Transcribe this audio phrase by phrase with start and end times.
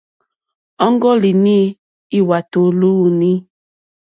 [0.85, 1.57] Ɔ́ŋɡɔ́línì
[2.19, 3.31] lwàtò lúúǃní.